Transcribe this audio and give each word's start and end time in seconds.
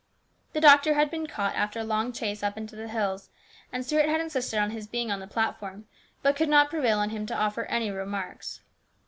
The 0.53 0.59
doctor 0.61 0.95
had 0.95 1.11
been 1.11 1.27
caught 1.27 1.53
after 1.53 1.79
a 1.79 1.83
long 1.83 2.11
chase 2.11 2.41
up 2.41 2.57
into 2.57 2.75
the 2.75 2.87
hills, 2.87 3.29
and 3.71 3.85
Stuart 3.85 4.09
had 4.09 4.19
insisted 4.19 4.57
on 4.57 4.71
his 4.71 4.87
being 4.87 5.11
on 5.11 5.19
the 5.19 5.27
platform, 5.27 5.85
but 6.23 6.35
could 6.35 6.49
not 6.49 6.71
prevail 6.71 6.97
on 6.97 7.11
him 7.11 7.27
to 7.27 7.35
offer 7.35 7.65
any 7.65 7.91
remarks. 7.91 8.61